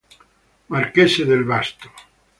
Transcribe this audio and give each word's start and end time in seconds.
Marchese 0.69 1.25
del 1.25 1.43
Vasto 1.43 1.87